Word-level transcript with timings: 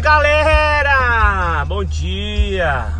galera! 0.00 1.64
Bom 1.66 1.84
dia! 1.84 2.92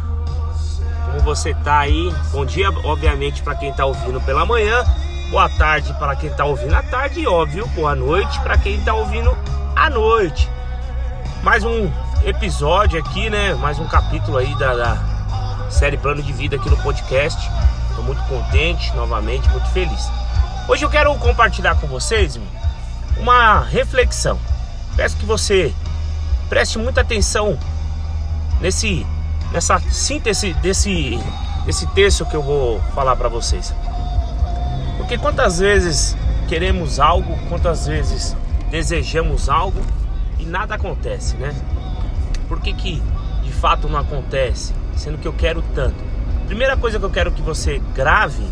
Como 1.06 1.20
você 1.20 1.54
tá 1.54 1.80
aí? 1.80 2.12
Bom 2.32 2.44
dia, 2.44 2.70
obviamente, 2.84 3.42
para 3.42 3.54
quem 3.54 3.72
tá 3.72 3.84
ouvindo 3.84 4.20
pela 4.20 4.44
manhã. 4.44 4.84
Boa 5.30 5.48
tarde 5.48 5.92
para 5.94 6.16
quem 6.16 6.30
tá 6.30 6.44
ouvindo 6.44 6.74
à 6.74 6.82
tarde 6.82 7.20
e, 7.20 7.26
óbvio, 7.26 7.66
boa 7.68 7.94
noite 7.94 8.40
para 8.40 8.58
quem 8.58 8.80
tá 8.80 8.94
ouvindo 8.94 9.36
à 9.76 9.88
noite. 9.88 10.50
Mais 11.42 11.62
um 11.64 11.90
episódio 12.24 12.98
aqui, 12.98 13.30
né? 13.30 13.54
Mais 13.54 13.78
um 13.78 13.86
capítulo 13.86 14.36
aí 14.36 14.58
da, 14.58 14.74
da 14.74 15.70
série 15.70 15.96
Plano 15.96 16.22
de 16.22 16.32
Vida 16.32 16.56
aqui 16.56 16.68
no 16.68 16.76
podcast. 16.78 17.48
Tô 17.94 18.02
muito 18.02 18.22
contente, 18.24 18.94
novamente, 18.96 19.48
muito 19.50 19.68
feliz. 19.68 20.10
Hoje 20.66 20.84
eu 20.84 20.90
quero 20.90 21.14
compartilhar 21.16 21.76
com 21.76 21.86
vocês 21.86 22.38
uma 23.18 23.60
reflexão. 23.60 24.38
Peço 24.96 25.16
que 25.16 25.24
você 25.24 25.72
preste 26.48 26.78
muita 26.78 27.00
atenção 27.00 27.58
nesse 28.60 29.06
nessa 29.52 29.78
síntese 29.90 30.52
desse 30.54 31.18
desse 31.64 31.86
texto 31.88 32.24
que 32.26 32.34
eu 32.34 32.42
vou 32.42 32.80
falar 32.94 33.14
para 33.16 33.28
vocês. 33.28 33.74
Porque 34.96 35.18
quantas 35.18 35.58
vezes 35.58 36.16
queremos 36.48 36.98
algo, 36.98 37.38
quantas 37.48 37.86
vezes 37.86 38.36
desejamos 38.70 39.48
algo 39.48 39.80
e 40.38 40.44
nada 40.44 40.74
acontece, 40.74 41.36
né? 41.36 41.54
Por 42.48 42.60
que, 42.60 42.72
que 42.72 43.02
de 43.42 43.52
fato 43.52 43.88
não 43.88 43.98
acontece, 43.98 44.74
sendo 44.96 45.18
que 45.18 45.28
eu 45.28 45.32
quero 45.32 45.62
tanto? 45.74 45.96
Primeira 46.46 46.76
coisa 46.76 46.98
que 46.98 47.04
eu 47.04 47.10
quero 47.10 47.30
que 47.32 47.42
você 47.42 47.82
grave 47.94 48.42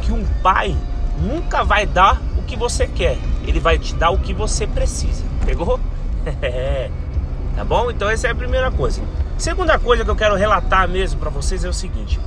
que 0.00 0.10
um 0.10 0.24
pai 0.42 0.74
nunca 1.20 1.62
vai 1.62 1.84
dar 1.84 2.20
o 2.38 2.42
que 2.42 2.56
você 2.56 2.86
quer, 2.86 3.18
ele 3.46 3.60
vai 3.60 3.78
te 3.78 3.94
dar 3.94 4.10
o 4.10 4.18
que 4.18 4.32
você 4.32 4.66
precisa. 4.66 5.24
Pegou? 5.44 5.78
Tá 7.54 7.64
bom? 7.64 7.90
Então 7.90 8.08
essa 8.08 8.28
é 8.28 8.30
a 8.30 8.34
primeira 8.34 8.70
coisa. 8.70 9.02
Segunda 9.36 9.78
coisa 9.78 10.04
que 10.04 10.10
eu 10.10 10.16
quero 10.16 10.34
relatar 10.34 10.88
mesmo 10.88 11.20
para 11.20 11.30
vocês 11.30 11.64
é 11.64 11.68
o 11.68 11.72
seguinte. 11.72 12.18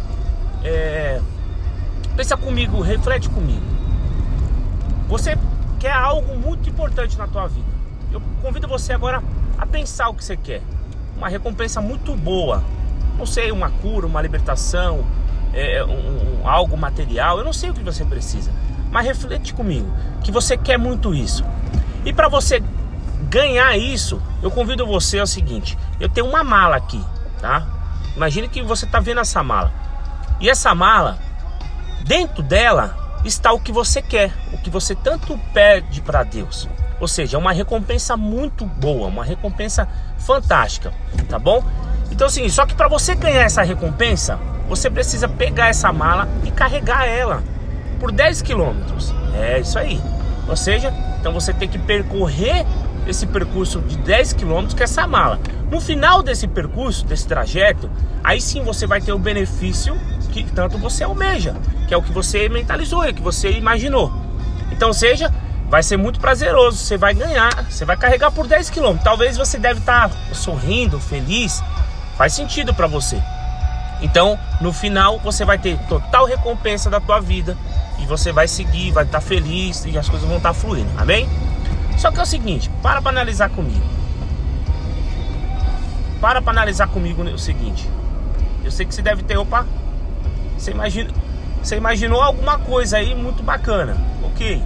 É... 0.64 1.20
Pensa 2.16 2.38
comigo, 2.38 2.82
reflete 2.82 3.30
comigo. 3.30 3.66
Você 5.08 5.38
quer 5.80 5.92
algo 5.92 6.38
muito 6.38 6.70
importante 6.70 7.18
na 7.18 7.28
tua 7.28 7.48
vida. 7.48 7.68
Eu 8.12 8.22
convido 8.42 8.68
você 8.68 8.94
agora 8.94 9.24
a 9.58 9.66
pensar 9.66 10.10
o 10.10 10.14
que 10.14 10.24
você 10.24 10.38
quer. 10.38 10.62
Uma 11.18 11.28
recompensa 11.28 11.82
muito 11.82 12.16
boa. 12.16 12.64
Não 13.18 13.26
sei, 13.26 13.52
uma 13.52 13.70
cura, 13.70 14.08
uma 14.08 14.22
libertação, 14.22 15.06
é, 15.54 15.84
um, 15.84 16.42
um, 16.44 16.48
algo 16.48 16.78
material. 16.78 17.38
Eu 17.38 17.44
não 17.44 17.54
sei 17.54 17.70
o 17.70 17.74
que 17.74 17.84
você 17.84 18.06
precisa. 18.06 18.52
Mas 18.92 19.06
reflete 19.06 19.54
comigo 19.54 19.88
que 20.24 20.32
você 20.32 20.58
quer 20.58 20.78
muito 20.78 21.14
isso. 21.14 21.44
E 22.06 22.14
para 22.14 22.28
você 22.28 22.62
ganhar 23.30 23.78
isso, 23.78 24.22
eu 24.42 24.52
convido 24.52 24.86
você 24.86 25.20
ao 25.20 25.28
seguinte: 25.28 25.78
eu 26.00 26.10
tenho 26.10 26.28
uma 26.28 26.44
mala 26.44 26.76
aqui, 26.76 27.04
tá? 27.40 27.66
Imagine 28.16 28.48
que 28.48 28.62
você 28.62 28.86
está 28.86 29.00
vendo 29.00 29.22
essa 29.22 29.44
mala. 29.44 29.72
E 30.40 30.50
essa 30.50 30.74
mala, 30.74 31.20
dentro 32.04 32.42
dela 32.42 32.98
está 33.24 33.54
o 33.54 33.60
que 33.60 33.72
você 33.72 34.02
quer, 34.02 34.34
o 34.52 34.58
que 34.58 34.70
você 34.70 34.96
tanto 34.96 35.40
pede 35.54 36.02
para 36.02 36.24
Deus. 36.24 36.68
Ou 37.00 37.08
seja, 37.08 37.38
é 37.38 37.40
uma 37.40 37.52
recompensa 37.52 38.18
muito 38.18 38.66
boa, 38.66 39.08
uma 39.08 39.24
recompensa 39.24 39.88
fantástica, 40.18 40.94
tá 41.30 41.40
bom? 41.40 41.64
Então 42.12 42.28
assim, 42.28 42.48
só 42.50 42.66
que 42.66 42.76
para 42.76 42.88
você 42.88 43.16
ganhar 43.16 43.42
essa 43.42 43.64
recompensa, 43.64 44.40
você 44.68 44.90
precisa 44.90 45.28
pegar 45.28 45.68
essa 45.68 45.92
mala 45.92 46.28
e 46.44 46.52
carregar 46.52 47.06
ela 47.08 47.44
por 48.00 48.12
10 48.12 48.42
quilômetros. 48.42 49.14
É 49.36 49.60
isso 49.60 49.78
aí. 49.78 50.02
Ou 50.48 50.56
seja, 50.56 50.94
então 51.20 51.32
você 51.32 51.54
tem 51.54 51.70
que 51.70 51.80
percorrer 51.80 52.66
esse 53.08 53.26
percurso 53.28 53.80
de 53.82 53.98
10 53.98 54.34
km 54.34 54.68
que 54.76 54.82
é 54.82 54.86
essa 54.86 55.08
mala. 55.08 55.40
No 55.70 55.80
final 55.80 56.22
desse 56.22 56.48
percurso, 56.48 57.06
desse 57.06 57.28
trajeto, 57.28 57.90
aí 58.24 58.42
sim 58.42 58.64
você 58.64 58.86
vai 58.86 59.02
ter 59.02 59.14
o 59.14 59.20
benefício 59.20 59.98
que 60.32 60.44
tanto 60.44 60.78
você 60.78 61.04
almeja, 61.04 61.56
que 61.88 61.94
é 61.94 61.98
o 61.98 62.02
que 62.02 62.12
você 62.12 62.48
mentalizou, 62.48 63.04
é 63.04 63.10
o 63.10 63.14
que 63.14 63.22
você 63.22 63.52
imaginou. 63.52 64.12
Então, 64.72 64.94
seja, 64.94 65.32
vai 65.70 65.84
ser 65.84 65.98
muito 65.98 66.20
prazeroso, 66.20 66.78
você 66.78 66.98
vai 66.98 67.14
ganhar, 67.14 67.66
você 67.70 67.86
vai 67.86 67.98
carregar 67.98 68.32
por 68.32 68.48
10 68.48 68.70
km. 68.70 68.98
Talvez 69.04 69.38
você 69.38 69.58
deve 69.58 69.80
estar 69.80 70.10
sorrindo, 70.34 71.00
feliz, 71.00 71.64
faz 72.18 72.34
sentido 72.34 72.74
para 72.74 72.88
você. 72.88 73.22
Então, 74.02 74.40
no 74.60 74.74
final, 74.74 75.20
você 75.20 75.46
vai 75.46 75.58
ter 75.58 75.78
total 75.88 76.26
recompensa 76.26 76.90
da 76.90 77.00
tua 77.00 77.20
vida 77.20 77.56
e 78.00 78.06
você 78.06 78.32
vai 78.32 78.48
seguir, 78.48 78.92
vai 78.92 79.04
estar 79.04 79.22
feliz 79.22 79.86
e 79.86 79.98
as 79.98 80.10
coisas 80.10 80.28
vão 80.28 80.38
estar 80.38 80.54
fluindo. 80.54 80.90
Amém? 80.98 81.30
Só 81.98 82.12
que 82.12 82.20
é 82.20 82.24
o 82.24 82.26
seguinte, 82.26 82.70
para 82.82 83.02
para 83.02 83.12
analisar 83.12 83.50
comigo. 83.50 83.86
Para 86.20 86.42
para 86.42 86.52
analisar 86.52 86.88
comigo 86.88 87.24
o 87.24 87.38
seguinte. 87.38 87.90
Eu 88.64 88.72
sei 88.72 88.86
que 88.86 88.94
você 88.94 89.02
deve 89.02 89.24
ter, 89.24 89.38
opa, 89.38 89.66
você 90.58 90.72
imagina, 90.72 91.12
você 91.62 91.78
imaginou 91.78 92.22
alguma 92.22 92.60
coisa 92.60 92.98
aí 92.98 93.16
muito 93.16 93.42
bacana, 93.44 93.98
ok? 94.24 94.64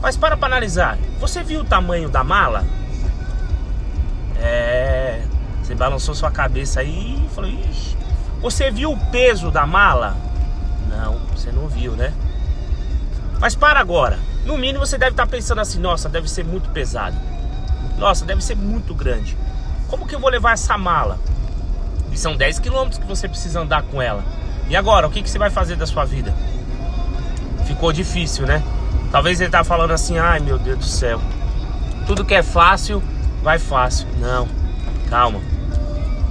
Mas 0.00 0.16
para 0.16 0.36
para 0.36 0.46
analisar. 0.48 0.98
Você 1.20 1.42
viu 1.42 1.60
o 1.60 1.64
tamanho 1.64 2.08
da 2.08 2.24
mala? 2.24 2.64
É, 4.36 5.22
você 5.62 5.74
balançou 5.74 6.14
sua 6.14 6.30
cabeça 6.30 6.80
aí 6.80 7.22
e 7.24 7.34
falou, 7.34 7.48
Ixi. 7.48 7.96
Você 8.40 8.70
viu 8.72 8.90
o 8.90 8.98
peso 9.10 9.50
da 9.52 9.64
mala? 9.64 10.16
Não, 10.88 11.18
você 11.34 11.52
não 11.52 11.68
viu, 11.68 11.92
né? 11.92 12.12
Mas 13.42 13.56
para 13.56 13.80
agora. 13.80 14.20
No 14.46 14.56
mínimo 14.56 14.86
você 14.86 14.96
deve 14.96 15.10
estar 15.10 15.26
pensando 15.26 15.60
assim: 15.60 15.80
nossa, 15.80 16.08
deve 16.08 16.30
ser 16.30 16.44
muito 16.44 16.70
pesado. 16.70 17.16
Nossa, 17.98 18.24
deve 18.24 18.42
ser 18.42 18.54
muito 18.54 18.94
grande. 18.94 19.36
Como 19.88 20.06
que 20.06 20.14
eu 20.14 20.20
vou 20.20 20.30
levar 20.30 20.52
essa 20.52 20.78
mala? 20.78 21.18
E 22.12 22.16
são 22.16 22.36
10 22.36 22.60
quilômetros 22.60 23.00
que 23.00 23.06
você 23.06 23.28
precisa 23.28 23.60
andar 23.60 23.82
com 23.82 24.00
ela. 24.00 24.24
E 24.68 24.76
agora, 24.76 25.08
o 25.08 25.10
que, 25.10 25.22
que 25.22 25.28
você 25.28 25.40
vai 25.40 25.50
fazer 25.50 25.74
da 25.74 25.86
sua 25.86 26.04
vida? 26.04 26.32
Ficou 27.66 27.92
difícil, 27.92 28.46
né? 28.46 28.62
Talvez 29.10 29.40
ele 29.40 29.50
tá 29.50 29.64
falando 29.64 29.90
assim: 29.90 30.18
ai 30.18 30.38
meu 30.38 30.56
Deus 30.56 30.78
do 30.78 30.84
céu, 30.84 31.20
tudo 32.06 32.24
que 32.24 32.34
é 32.34 32.44
fácil, 32.44 33.02
vai 33.42 33.58
fácil. 33.58 34.06
Não, 34.20 34.48
calma. 35.10 35.40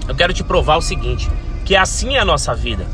Eu 0.08 0.16
quero 0.16 0.34
te 0.34 0.46
provar 0.46 0.78
o 0.78 0.82
seguinte: 0.82 1.30
que 1.66 1.76
assim 1.76 2.16
é 2.16 2.20
a 2.20 2.26
nossa 2.26 2.56
vida. 2.56 2.88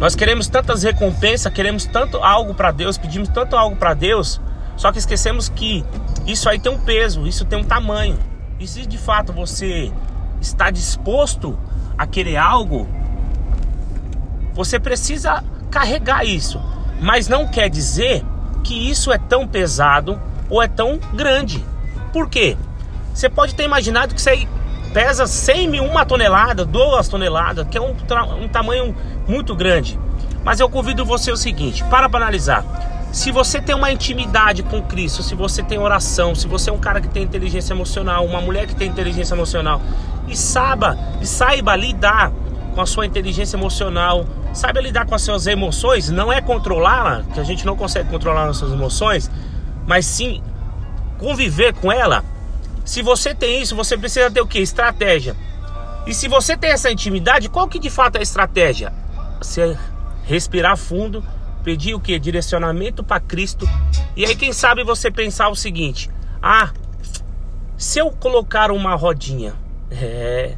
Nós 0.00 0.14
queremos 0.14 0.48
tantas 0.48 0.82
recompensas, 0.82 1.52
queremos 1.52 1.84
tanto 1.84 2.16
algo 2.16 2.54
para 2.54 2.70
Deus, 2.70 2.96
pedimos 2.96 3.28
tanto 3.28 3.54
algo 3.54 3.76
para 3.76 3.92
Deus, 3.92 4.40
só 4.74 4.90
que 4.90 4.98
esquecemos 4.98 5.50
que 5.50 5.84
isso 6.26 6.48
aí 6.48 6.58
tem 6.58 6.72
um 6.72 6.80
peso, 6.80 7.26
isso 7.26 7.44
tem 7.44 7.58
um 7.58 7.64
tamanho. 7.64 8.18
E 8.58 8.66
se 8.66 8.86
de 8.86 8.96
fato 8.96 9.30
você 9.30 9.92
está 10.40 10.70
disposto 10.70 11.58
a 11.98 12.06
querer 12.06 12.38
algo, 12.38 12.88
você 14.54 14.80
precisa 14.80 15.44
carregar 15.70 16.24
isso. 16.24 16.58
Mas 16.98 17.28
não 17.28 17.46
quer 17.46 17.68
dizer 17.68 18.24
que 18.64 18.90
isso 18.90 19.12
é 19.12 19.18
tão 19.18 19.46
pesado 19.46 20.18
ou 20.48 20.62
é 20.62 20.68
tão 20.68 20.98
grande. 21.12 21.62
Por 22.10 22.30
quê? 22.30 22.56
Você 23.12 23.28
pode 23.28 23.54
ter 23.54 23.64
imaginado 23.64 24.14
que 24.14 24.20
isso 24.20 24.30
aí 24.30 24.48
pesa 24.92 25.26
100 25.26 25.68
mil, 25.68 25.84
uma 25.84 26.04
tonelada, 26.04 26.64
duas 26.64 27.08
toneladas, 27.08 27.66
que 27.68 27.78
é 27.78 27.80
um, 27.80 27.94
um 28.42 28.48
tamanho 28.48 28.94
muito 29.26 29.54
grande. 29.54 29.98
Mas 30.44 30.60
eu 30.60 30.68
convido 30.68 31.04
você 31.04 31.30
o 31.30 31.36
seguinte, 31.36 31.84
para 31.84 32.08
para 32.08 32.24
analisar. 32.24 32.64
Se 33.12 33.32
você 33.32 33.60
tem 33.60 33.74
uma 33.74 33.90
intimidade 33.90 34.62
com 34.62 34.80
Cristo, 34.82 35.22
se 35.22 35.34
você 35.34 35.62
tem 35.62 35.78
oração, 35.78 36.34
se 36.34 36.46
você 36.46 36.70
é 36.70 36.72
um 36.72 36.78
cara 36.78 37.00
que 37.00 37.08
tem 37.08 37.24
inteligência 37.24 37.72
emocional, 37.72 38.24
uma 38.24 38.40
mulher 38.40 38.66
que 38.66 38.74
tem 38.74 38.88
inteligência 38.88 39.34
emocional, 39.34 39.82
e 40.28 40.36
saiba, 40.36 40.96
e 41.20 41.26
saiba 41.26 41.74
lidar 41.74 42.30
com 42.74 42.80
a 42.80 42.86
sua 42.86 43.04
inteligência 43.04 43.56
emocional, 43.56 44.24
saiba 44.52 44.80
lidar 44.80 45.06
com 45.06 45.14
as 45.14 45.22
suas 45.22 45.46
emoções, 45.48 46.08
não 46.08 46.32
é 46.32 46.40
controlá-la, 46.40 47.24
que 47.34 47.40
a 47.40 47.44
gente 47.44 47.66
não 47.66 47.76
consegue 47.76 48.08
controlar 48.08 48.46
nossas 48.46 48.72
emoções, 48.72 49.28
mas 49.86 50.06
sim 50.06 50.40
conviver 51.18 51.74
com 51.74 51.90
ela. 51.90 52.24
Se 52.84 53.02
você 53.02 53.34
tem 53.34 53.62
isso, 53.62 53.76
você 53.76 53.96
precisa 53.96 54.30
ter 54.30 54.40
o 54.40 54.46
que? 54.46 54.58
Estratégia. 54.58 55.36
E 56.06 56.14
se 56.14 56.28
você 56.28 56.56
tem 56.56 56.70
essa 56.70 56.90
intimidade, 56.90 57.48
qual 57.48 57.68
que 57.68 57.78
de 57.78 57.90
fato 57.90 58.16
é 58.16 58.20
a 58.20 58.22
estratégia? 58.22 58.92
Você 59.40 59.76
respirar 60.24 60.76
fundo, 60.76 61.24
pedir 61.62 61.94
o 61.94 62.00
que? 62.00 62.18
Direcionamento 62.18 63.04
para 63.04 63.20
Cristo. 63.20 63.68
E 64.16 64.24
aí, 64.24 64.34
quem 64.34 64.52
sabe 64.52 64.82
você 64.82 65.10
pensar 65.10 65.48
o 65.48 65.54
seguinte: 65.54 66.10
ah, 66.42 66.70
se 67.76 67.98
eu 67.98 68.10
colocar 68.10 68.70
uma 68.70 68.94
rodinha, 68.94 69.54
é. 69.90 70.56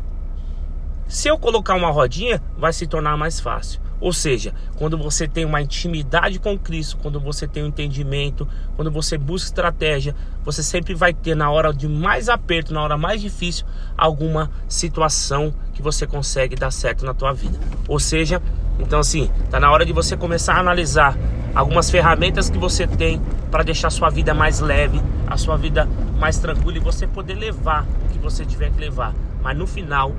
Se 1.09 1.29
eu 1.29 1.39
colocar 1.39 1.75
uma 1.75 1.91
rodinha, 1.91 2.43
vai 2.57 2.73
se 2.73 2.87
tornar 2.87 3.17
mais 3.17 3.39
fácil. 3.39 3.81
Ou 4.03 4.13
seja, 4.13 4.53
quando 4.77 4.99
você 4.99 5.29
tem 5.29 5.45
uma 5.45 5.63
intimidade 5.63 6.39
com 6.39 6.59
Cristo, 6.59 6.99
quando 7.01 7.21
você 7.21 7.47
tem 7.47 7.63
um 7.63 7.69
entendimento, 7.69 8.47
quando 8.75 8.91
você 8.91 9.17
busca 9.17 9.47
estratégia, 9.47 10.15
você 10.45 10.63
sempre 10.63 10.93
vai 10.93 11.15
ter 11.15 11.35
na 11.35 11.51
hora 11.51 11.73
de 11.73 11.89
mais 11.89 12.29
aperto, 12.29 12.75
na 12.75 12.83
hora 12.83 12.99
mais 12.99 13.21
difícil, 13.21 13.65
alguma 13.97 14.51
situação 14.69 15.55
que 15.73 15.81
você 15.81 16.07
consegue 16.07 16.57
dar 16.57 16.73
certo 16.73 17.07
na 17.07 17.15
tua 17.15 17.33
vida. 17.33 17.59
Ou 17.87 18.01
seja, 18.01 18.43
então 18.79 18.99
assim, 18.99 19.31
tá 19.51 19.61
na 19.61 19.71
hora 19.71 19.87
de 19.87 19.93
você 19.93 20.17
começar 20.17 20.55
a 20.55 20.61
analisar 20.61 21.17
algumas 21.55 21.89
ferramentas 21.89 22.51
que 22.51 22.59
você 22.59 22.87
tem 22.87 23.23
para 23.51 23.63
deixar 23.63 23.87
a 23.89 23.91
sua 23.91 24.11
vida 24.11 24.35
mais 24.35 24.59
leve, 24.59 25.01
a 25.27 25.37
sua 25.37 25.57
vida 25.57 25.89
mais 26.19 26.39
tranquila 26.39 26.77
e 26.79 26.81
você 26.81 27.07
poder 27.07 27.35
levar 27.35 27.87
o 28.07 28.09
que 28.09 28.19
você 28.19 28.45
tiver 28.45 28.71
que 28.71 28.81
levar 28.81 29.15
mas 29.43 29.59
no 29.59 29.67
final 29.67 30.13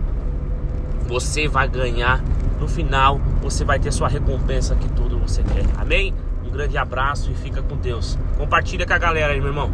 você 1.08 1.48
vai 1.48 1.68
ganhar. 1.68 2.22
No 2.64 2.70
final 2.70 3.20
você 3.42 3.66
vai 3.66 3.78
ter 3.78 3.92
sua 3.92 4.08
recompensa 4.08 4.74
que 4.74 4.88
tudo 4.94 5.20
você 5.20 5.44
quer. 5.44 5.66
Amém? 5.78 6.14
Um 6.46 6.50
grande 6.50 6.78
abraço 6.78 7.30
e 7.30 7.36
fica 7.36 7.62
com 7.62 7.76
Deus. 7.76 8.18
Compartilha 8.38 8.86
com 8.86 8.94
a 8.94 8.98
galera 8.98 9.34
aí, 9.34 9.40
meu 9.42 9.50
irmão. 9.50 9.70